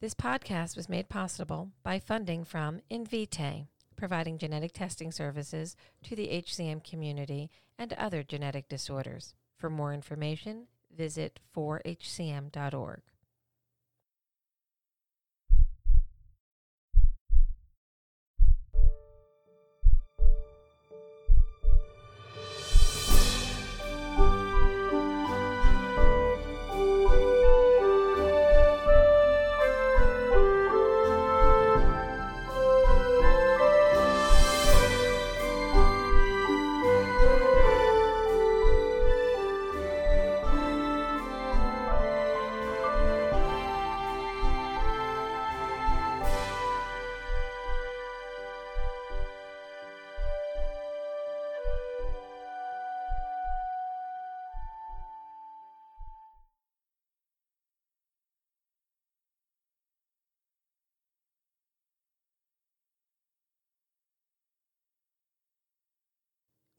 [0.00, 3.66] This podcast was made possible by funding from Invitae,
[3.96, 9.34] providing genetic testing services to the HCM community and other genetic disorders.
[9.58, 13.02] For more information, visit 4hcm.org.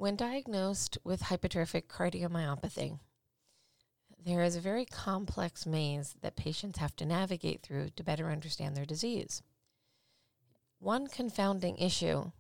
[0.02, 2.98] When diagnosed with hypertrophic cardiomyopathy,
[4.18, 8.76] there is a very complex maze that patients have to navigate through to better understand
[8.76, 9.44] their disease.
[10.80, 12.32] One confounding issue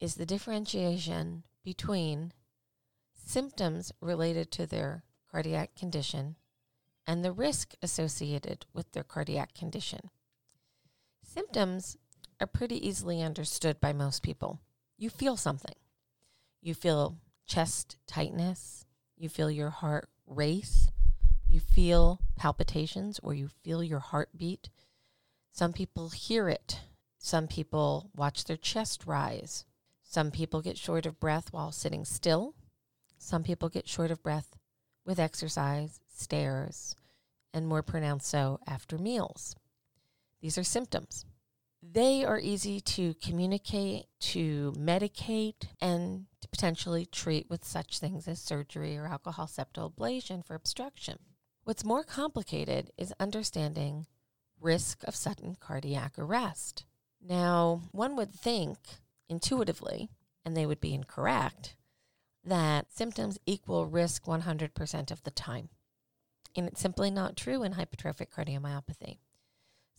[0.00, 2.32] is the differentiation between
[3.12, 6.36] symptoms related to their cardiac condition
[7.06, 10.08] and the risk associated with their cardiac condition.
[11.22, 11.98] Symptoms
[12.40, 14.60] are pretty easily understood by most people.
[14.96, 15.74] You feel something.
[16.62, 17.16] You feel
[17.46, 18.84] chest tightness.
[19.16, 20.90] You feel your heart race.
[21.48, 24.70] You feel palpitations or you feel your heartbeat.
[25.52, 26.80] Some people hear it.
[27.18, 29.64] Some people watch their chest rise.
[30.02, 32.54] Some people get short of breath while sitting still.
[33.18, 34.56] Some people get short of breath
[35.04, 36.94] with exercise, stairs,
[37.52, 39.54] and more pronounced so after meals.
[40.40, 41.24] These are symptoms.
[41.82, 48.38] They are easy to communicate, to medicate, and to potentially treat with such things as
[48.38, 51.18] surgery or alcohol septal ablation for obstruction.
[51.64, 54.06] What's more complicated is understanding
[54.60, 56.84] risk of sudden cardiac arrest.
[57.20, 58.78] Now, one would think
[59.28, 60.10] intuitively,
[60.44, 61.76] and they would be incorrect,
[62.44, 65.70] that symptoms equal risk 100% of the time.
[66.54, 69.18] And it's simply not true in hypertrophic cardiomyopathy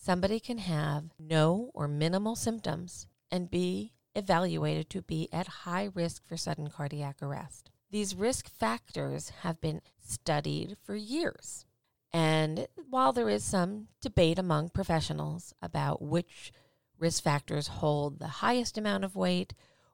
[0.01, 6.27] somebody can have no or minimal symptoms and be evaluated to be at high risk
[6.27, 7.69] for sudden cardiac arrest.
[7.91, 11.65] These risk factors have been studied for years.
[12.11, 16.51] And while there is some debate among professionals about which
[16.97, 19.53] risk factors hold the highest amount of weight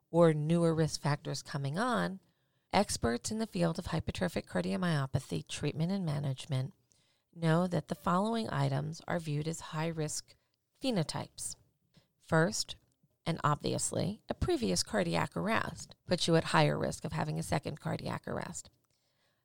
[0.09, 2.19] or newer risk factors coming on,
[2.71, 6.73] experts in the field of hypertrophic cardiomyopathy treatment and management
[7.37, 10.35] know that the following items are viewed as high risk
[10.83, 11.55] phenotypes.
[12.25, 12.75] First,
[13.25, 17.79] and obviously, a previous cardiac arrest puts you at higher risk of having a second
[17.79, 18.69] cardiac arrest.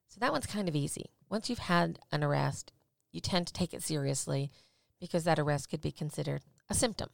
[0.07, 1.11] So that one's kind of easy.
[1.29, 2.73] Once you've had an arrest,
[3.13, 4.51] you tend to take it seriously
[5.01, 7.11] because that arrest could be considered a symptom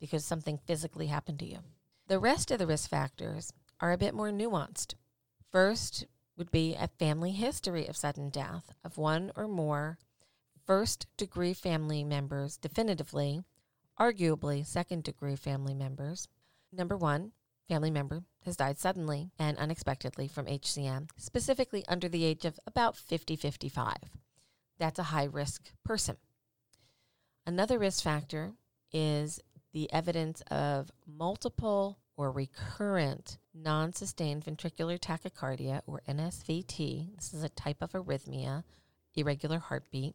[0.00, 1.58] because something physically happened to you.
[2.08, 4.94] The rest of the risk factors are a bit more nuanced.
[5.52, 6.06] First,
[6.40, 9.98] would be a family history of sudden death of one or more
[10.64, 13.42] first degree family members definitively,
[14.00, 16.28] arguably second degree family members.
[16.72, 17.32] Number one,
[17.68, 22.96] family member has died suddenly and unexpectedly from HCM, specifically under the age of about
[22.96, 23.96] 50 55.
[24.78, 26.16] That's a high risk person.
[27.46, 28.52] Another risk factor
[28.94, 29.40] is
[29.74, 37.16] the evidence of multiple or recurrent non sustained ventricular tachycardia, or NSVT.
[37.16, 38.64] This is a type of arrhythmia,
[39.14, 40.14] irregular heartbeat.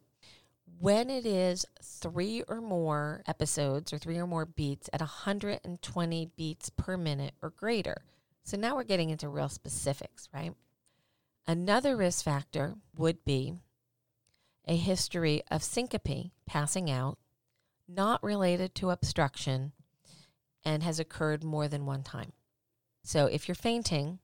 [0.80, 6.70] When it is three or more episodes or three or more beats at 120 beats
[6.70, 8.04] per minute or greater.
[8.42, 10.54] So now we're getting into real specifics, right?
[11.46, 13.54] Another risk factor would be
[14.66, 17.18] a history of syncope, passing out,
[17.88, 19.72] not related to obstruction,
[20.66, 22.32] and has occurred more than one time.
[23.04, 24.18] So if you're fainting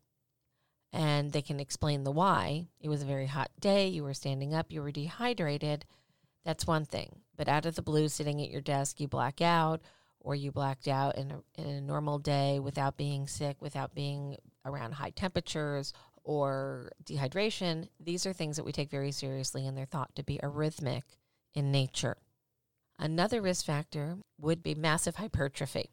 [0.92, 4.52] and they can explain the why, it was a very hot day, you were standing
[4.52, 5.86] up, you were dehydrated,
[6.44, 7.20] that's one thing.
[7.36, 9.82] But out of the blue, sitting at your desk, you black out,
[10.18, 14.36] or you blacked out in a, in a normal day without being sick, without being
[14.64, 15.92] around high temperatures
[16.24, 20.40] or dehydration, these are things that we take very seriously and they're thought to be
[20.42, 21.02] arrhythmic
[21.54, 22.16] in nature.
[22.98, 25.90] Another risk factor would be massive hypertrophy.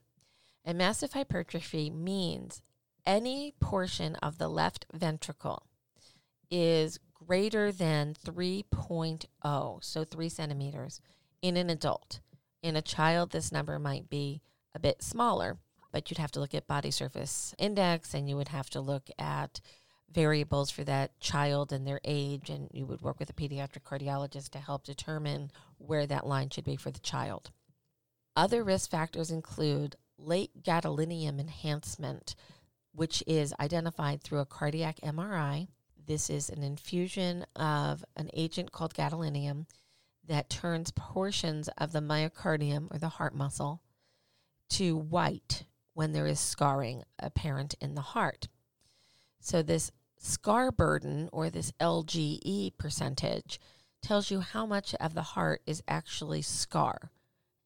[0.66, 2.62] And massive hypertrophy means
[3.06, 5.64] any portion of the left ventricle
[6.52, 11.02] is greater than 3.0, so three centimeters,
[11.42, 12.20] in an adult.
[12.62, 14.42] In a child, this number might be
[14.76, 15.58] a bit smaller,
[15.92, 19.10] but you'd have to look at body surface index and you would have to look
[19.18, 19.62] at
[20.12, 24.50] variables for that child and their age, and you would work with a pediatric cardiologist
[24.50, 27.52] to help determine where that line should be for the child.
[28.36, 32.36] Other risk factors include late gadolinium enhancement,
[32.94, 35.68] which is identified through a cardiac MRI.
[36.06, 39.66] This is an infusion of an agent called gadolinium
[40.28, 43.82] that turns portions of the myocardium or the heart muscle
[44.70, 45.64] to white
[45.94, 48.48] when there is scarring apparent in the heart.
[49.40, 53.60] So, this scar burden or this LGE percentage
[54.02, 57.12] tells you how much of the heart is actually scar.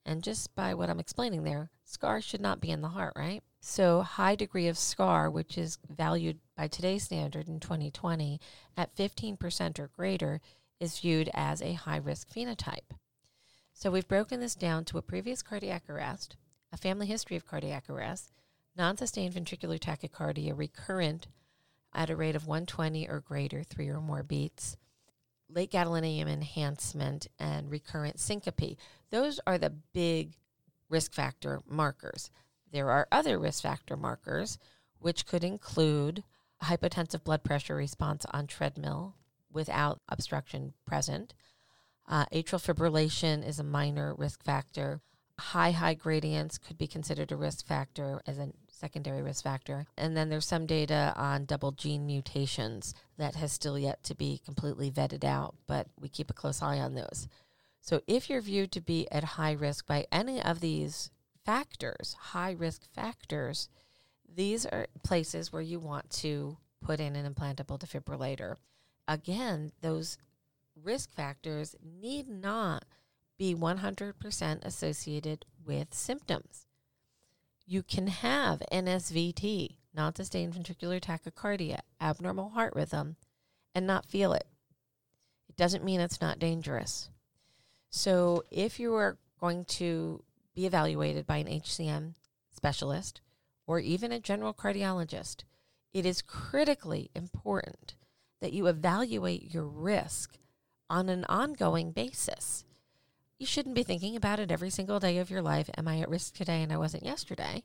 [0.06, 3.44] And just by what I'm explaining there, scar should not be in the heart, right?
[3.60, 8.40] So, high degree of scar, which is valued by today's standard in 2020
[8.76, 10.42] at 15% or greater,
[10.80, 12.92] is viewed as a high risk phenotype.
[13.74, 16.36] So, we've broken this down to a previous cardiac arrest,
[16.74, 18.34] a family history of cardiac arrest,
[18.76, 21.28] non sustained ventricular tachycardia recurrent
[21.94, 24.78] at a rate of 120 or greater, three or more beats,
[25.48, 28.78] late gadolinium enhancement, and recurrent syncope.
[29.10, 30.34] Those are the big
[30.94, 32.30] risk factor markers.
[32.72, 34.60] There are other risk factor markers,
[35.00, 36.24] which could include
[36.62, 39.16] a hypotensive blood pressure response on treadmill
[39.52, 41.34] without obstruction present.
[42.08, 45.02] Uh, atrial fibrillation is a minor risk factor.
[45.40, 49.88] High, high gradients could be considered a risk factor as a secondary risk factor.
[49.98, 54.42] And then there's some data on double gene mutations that has still yet to be
[54.46, 57.28] completely vetted out, but we keep a close eye on those.
[57.84, 61.12] So if you're viewed to be at high risk by any of these
[61.44, 63.68] factors, high risk factors,
[64.34, 68.56] these are places where you want to put in an implantable defibrillator.
[69.06, 70.18] Again, those
[70.82, 72.86] risk factors need not
[73.38, 76.68] be 100% associated with symptoms.
[77.66, 83.18] You can have NSVT, non sustained ventricular tachycardia, abnormal heart rhythm,
[83.76, 84.48] and not feel it.
[85.50, 87.10] It doesn't mean it's not dangerous.
[87.96, 90.24] So, if you are going to
[90.56, 92.14] be evaluated by an HCM
[92.50, 93.22] specialist
[93.68, 95.44] or even a general cardiologist,
[95.94, 97.96] it is critically important
[98.42, 100.38] that you evaluate your risk
[100.90, 102.66] on an ongoing basis
[103.44, 105.70] you shouldn't be thinking about it every single day of your life.
[105.78, 107.64] Am I at risk today and I wasn't yesterday?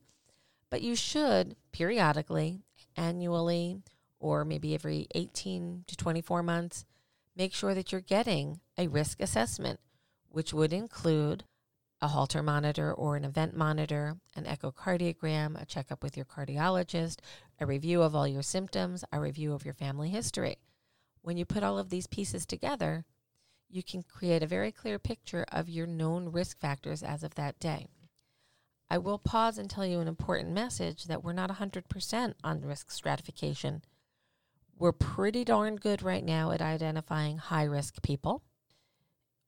[0.70, 2.62] But you should periodically,
[2.96, 3.82] annually,
[4.18, 6.84] or maybe every 18 to 24 months,
[7.36, 9.78] make sure that you're getting a risk assessment,
[10.28, 11.44] which would include
[12.00, 17.18] a Holter monitor or an event monitor, an echocardiogram, a checkup with your cardiologist,
[17.58, 20.58] a review of all your symptoms, a review of your family history.
[21.22, 23.04] When you put all of these pieces together,
[23.68, 27.58] you can create a very clear picture of your known risk factors as of that
[27.58, 27.88] day.
[28.88, 32.90] I will pause and tell you an important message that we're not 100% on risk
[32.90, 33.82] stratification.
[34.78, 38.42] We're pretty darn good right now at identifying high risk people.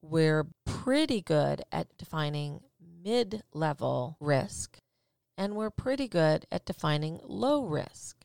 [0.03, 2.61] We're pretty good at defining
[3.05, 4.79] mid level risk,
[5.37, 8.25] and we're pretty good at defining low risk.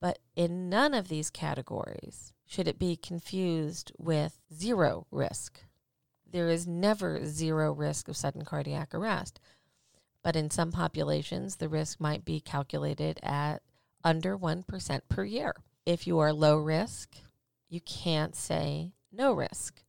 [0.00, 5.60] But in none of these categories should it be confused with zero risk.
[6.30, 9.40] There is never zero risk of sudden cardiac arrest.
[10.22, 13.62] But in some populations, the risk might be calculated at
[14.04, 15.54] under 1% per year.
[15.84, 17.16] If you are low risk,
[17.68, 19.82] you can't say no risk.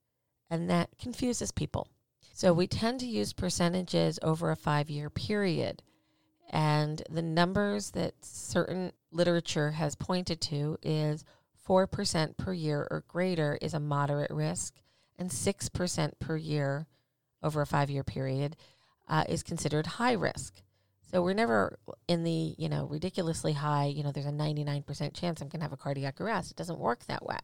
[0.49, 1.87] And that confuses people.
[2.33, 5.81] So we tend to use percentages over a five year period.
[6.49, 11.25] And the numbers that certain literature has pointed to is
[11.67, 14.75] 4% per year or greater is a moderate risk,
[15.17, 16.87] and 6% per year
[17.43, 18.55] over a five year period
[19.07, 20.61] uh, is considered high risk.
[21.11, 25.41] So we're never in the, you know, ridiculously high, you know, there's a 99% chance
[25.41, 26.51] I'm going to have a cardiac arrest.
[26.51, 27.39] It doesn't work that way.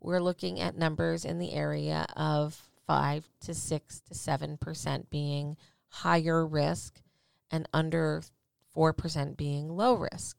[0.00, 5.56] We're looking at numbers in the area of 5 to 6 to 7% being
[5.88, 7.00] higher risk
[7.50, 8.22] and under
[8.74, 10.38] 4% being low risk.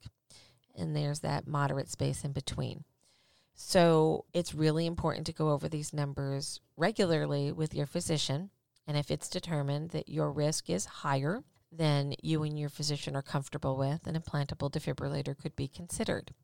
[0.74, 2.84] And there's that moderate space in between.
[3.54, 8.50] So it's really important to go over these numbers regularly with your physician.
[8.86, 13.22] And if it's determined that your risk is higher than you and your physician are
[13.22, 16.34] comfortable with, an implantable defibrillator could be considered.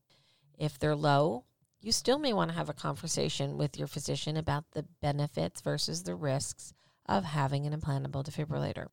[0.59, 1.45] If they're low,
[1.81, 6.03] you still may want to have a conversation with your physician about the benefits versus
[6.03, 6.73] the risks
[7.07, 8.87] of having an implantable defibrillator.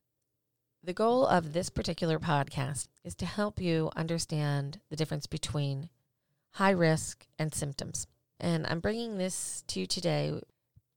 [0.83, 5.89] The goal of this particular podcast is to help you understand the difference between
[6.55, 8.07] high risk, and symptoms.
[8.39, 10.39] And I'm bringing this to you today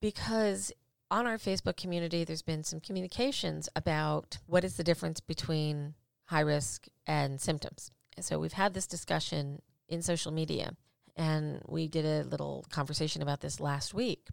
[0.00, 0.72] because
[1.10, 5.94] on our Facebook community, there's been some communications about what is the difference between
[6.26, 7.90] high risk and symptoms.
[8.20, 10.76] so we've had this discussion in social media,
[11.18, 14.28] and we did a little conversation about this last week.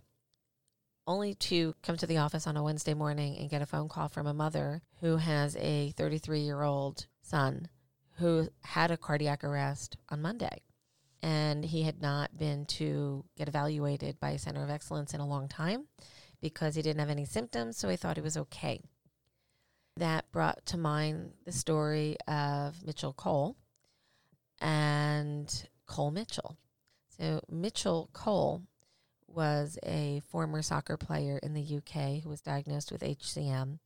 [1.07, 4.07] Only to come to the office on a Wednesday morning and get a phone call
[4.07, 7.67] from a mother who has a 33 year old son
[8.17, 10.61] who had a cardiac arrest on Monday.
[11.21, 15.27] And he had not been to get evaluated by a center of excellence in a
[15.27, 15.87] long time
[16.39, 18.79] because he didn't have any symptoms, so he thought he was okay.
[19.97, 23.55] That brought to mind the story of Mitchell Cole
[24.61, 26.57] and Cole Mitchell.
[27.17, 28.63] So, Mitchell Cole
[29.27, 33.79] was a former soccer player in the UK who was diagnosed with HCM,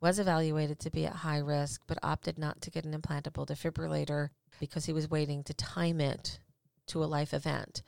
[0.00, 4.30] was evaluated to be at high risk, but opted not to get an implantable defibrillator
[4.60, 6.38] because he was waiting to time it
[6.86, 7.82] to a life event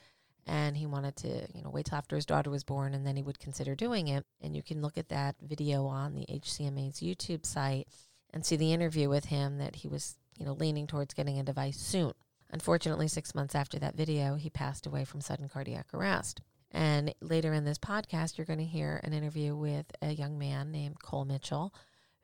[0.49, 3.17] and he wanted to, you know, wait till after his daughter was born and then
[3.17, 4.25] he would consider doing it.
[4.41, 7.87] And you can look at that video on the HCMA's YouTube site
[8.33, 11.43] and see the interview with him that he was, you know, leaning towards getting a
[11.43, 12.15] device soon.
[12.51, 16.41] Unfortunately, six months after that video, he passed away from sudden cardiac arrest.
[16.71, 20.71] And later in this podcast, you're going to hear an interview with a young man
[20.71, 21.73] named Cole Mitchell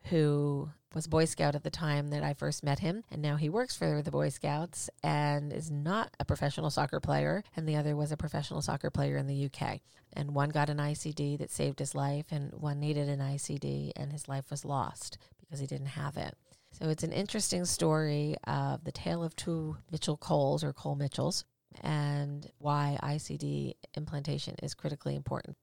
[0.09, 3.49] who was Boy Scout at the time that I first met him, and now he
[3.49, 7.95] works for the Boy Scouts and is not a professional soccer player, and the other
[7.95, 9.81] was a professional soccer player in the UK.
[10.13, 14.11] And one got an ICD that saved his life, and one needed an ICD, and
[14.13, 16.35] his life was lost because he didn't have it.
[16.81, 21.45] So it's an interesting story of the tale of two Mitchell Coles or Cole Mitchells
[21.81, 25.55] and why ICD implantation is critically important.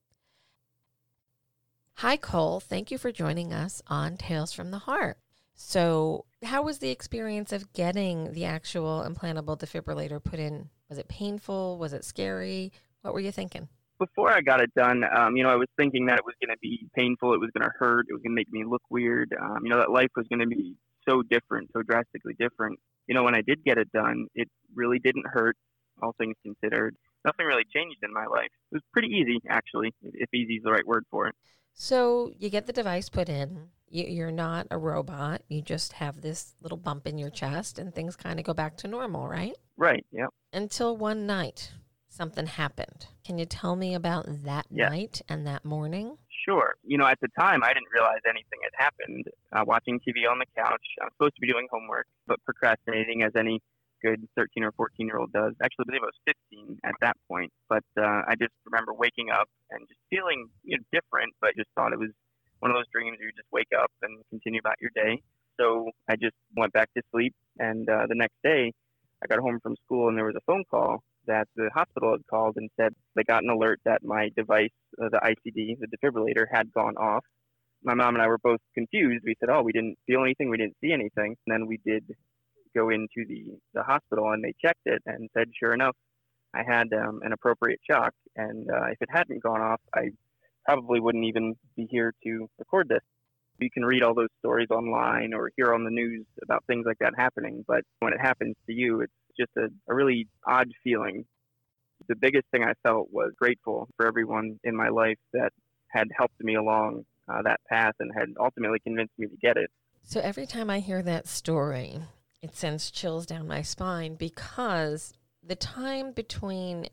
[1.96, 2.60] Hi, Cole.
[2.60, 5.18] Thank you for joining us on Tales from the Heart.
[5.54, 10.70] So, how was the experience of getting the actual implantable defibrillator put in?
[10.88, 11.76] Was it painful?
[11.76, 12.72] Was it scary?
[13.02, 13.68] What were you thinking?
[13.98, 16.56] Before I got it done, um, you know, I was thinking that it was going
[16.56, 17.34] to be painful.
[17.34, 18.06] It was going to hurt.
[18.08, 19.36] It was going to make me look weird.
[19.38, 20.74] Um, you know, that life was going to be
[21.08, 22.78] so different, so drastically different.
[23.06, 25.56] You know, when I did get it done, it really didn't hurt,
[26.02, 26.96] all things considered.
[27.24, 28.50] Nothing really changed in my life.
[28.70, 31.34] It was pretty easy, actually, if easy is the right word for it.
[31.74, 33.68] So you get the device put in.
[33.88, 35.42] You, are not a robot.
[35.48, 38.76] You just have this little bump in your chest, and things kind of go back
[38.78, 39.54] to normal, right?
[39.76, 40.04] Right.
[40.10, 40.26] Yeah.
[40.52, 41.72] Until one night,
[42.08, 43.06] something happened.
[43.24, 44.90] Can you tell me about that yes.
[44.90, 46.16] night and that morning?
[46.44, 46.74] Sure.
[46.82, 49.26] You know, at the time, I didn't realize anything had happened.
[49.52, 53.32] Uh, watching TV on the couch, I'm supposed to be doing homework, but procrastinating as
[53.36, 53.60] any
[54.02, 55.54] good 13 or 14 year old does.
[55.62, 59.30] Actually, I believe I was 15 at that point, but uh, I just remember waking
[59.30, 62.10] up and just feeling you know different, but just thought it was
[62.58, 65.22] one of those dreams where you just wake up and continue about your day.
[65.60, 68.72] So I just went back to sleep, and uh, the next day,
[69.22, 72.26] I got home from school and there was a phone call that the hospital had
[72.28, 74.70] called and said they got an alert that my device,
[75.02, 77.24] uh, the ICD, the defibrillator, had gone off.
[77.84, 79.24] My mom and I were both confused.
[79.24, 80.50] We said, "Oh, we didn't feel anything.
[80.50, 82.04] We didn't see anything." And then we did
[82.74, 85.96] go into the, the hospital and they checked it and said, sure enough,
[86.54, 88.12] I had um, an appropriate shock.
[88.36, 90.10] And uh, if it hadn't gone off, I
[90.66, 93.02] probably wouldn't even be here to record this.
[93.58, 96.98] You can read all those stories online or hear on the news about things like
[97.00, 97.64] that happening.
[97.66, 101.24] But when it happens to you, it's just a, a really odd feeling.
[102.08, 105.52] The biggest thing I felt was grateful for everyone in my life that
[105.88, 109.70] had helped me along uh, that path and had ultimately convinced me to get it.
[110.02, 112.00] So every time I hear that story,
[112.40, 115.12] it sends chills down my spine because
[115.42, 116.88] the time between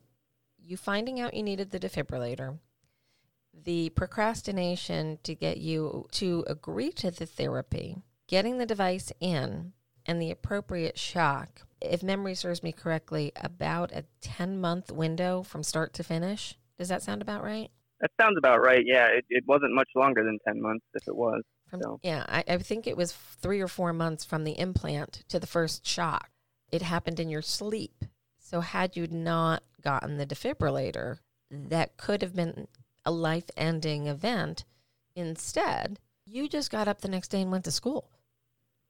[0.63, 2.59] you finding out you needed the defibrillator,
[3.63, 9.73] the procrastination to get you to agree to the therapy, getting the device in,
[10.05, 15.63] and the appropriate shock, if memory serves me correctly, about a 10 month window from
[15.63, 16.55] start to finish.
[16.77, 17.69] Does that sound about right?
[18.01, 18.83] That sounds about right.
[18.85, 21.41] Yeah, it, it wasn't much longer than 10 months if it was.
[21.69, 21.99] From, so.
[22.03, 25.47] Yeah, I, I think it was three or four months from the implant to the
[25.47, 26.29] first shock.
[26.71, 28.05] It happened in your sleep.
[28.37, 31.19] So, had you not gotten the defibrillator,
[31.51, 32.67] that could have been
[33.05, 34.65] a life ending event.
[35.15, 38.09] Instead, you just got up the next day and went to school.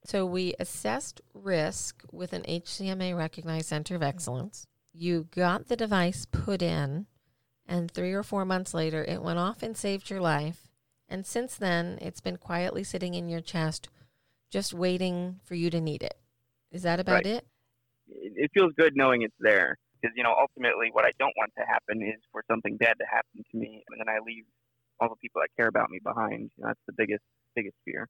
[0.06, 4.66] So, we assessed risk with an HCMA recognized center of excellence.
[4.94, 7.06] You got the device put in,
[7.68, 10.70] and three or four months later, it went off and saved your life.
[11.10, 13.90] And since then, it's been quietly sitting in your chest,
[14.50, 16.18] just waiting for you to need it.
[16.72, 17.28] Is that about right.
[17.28, 17.48] it?
[18.08, 19.78] It feels good knowing it's there.
[20.02, 23.06] Because, you know, ultimately what I don't want to happen is for something bad to
[23.06, 24.46] happen to me and then I leave
[25.00, 26.52] all the people that care about me behind.
[26.58, 27.24] You know, that's the biggest,
[27.56, 28.08] biggest fear.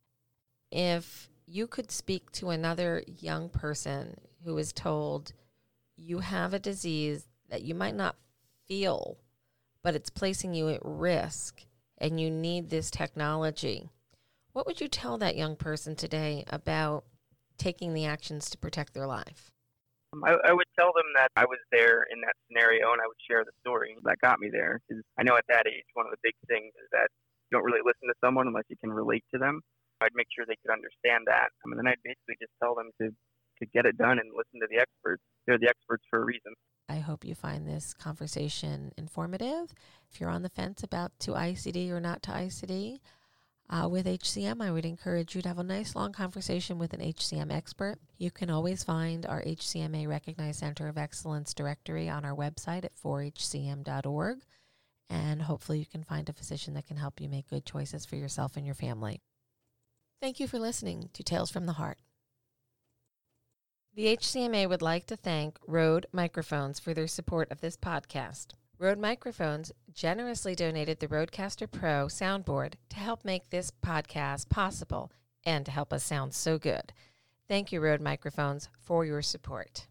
[0.72, 5.34] If you could speak to another young person who is told
[5.98, 8.16] you have a disease that you might not
[8.68, 9.18] feel,
[9.82, 11.66] but it's placing you at risk
[11.98, 13.90] and you need this technology.
[14.54, 17.06] What would you tell that young person today about
[17.58, 19.52] taking the actions to protect their life?
[20.14, 23.08] Um, I, I would tell them that I was there in that scenario and I
[23.08, 24.82] would share the story that got me there.
[25.18, 27.10] I know at that age, one of the big things is that
[27.50, 29.62] you don't really listen to someone unless you can relate to them.
[30.02, 31.50] I'd make sure they could understand that.
[31.66, 34.68] Mean, then I'd basically just tell them to, to get it done and listen to
[34.70, 35.22] the experts.
[35.46, 36.54] They're the experts for a reason.
[36.88, 39.74] I hope you find this conversation informative.
[40.12, 43.00] If you're on the fence about to ICD or not to ICD,
[43.72, 47.02] uh, with HCM, I would encourage you to have a nice long conversation with an
[47.02, 48.00] HCM expert.
[48.18, 52.96] You can always find our HCMA Recognized Center of Excellence directory on our website at
[52.96, 54.40] 4hcm.org.
[55.12, 58.16] And hopefully, you can find a physician that can help you make good choices for
[58.16, 59.22] yourself and your family.
[60.22, 61.98] Thank you for listening to Tales from the Heart.
[63.96, 68.48] The HCMA would like to thank Rode Microphones for their support of this podcast.
[68.78, 75.12] Rode Microphones generously donated the Rodecaster Pro soundboard to help make this podcast possible
[75.46, 76.92] and to help us sound so good.
[77.48, 79.88] Thank you, Rode Microphones, for your support.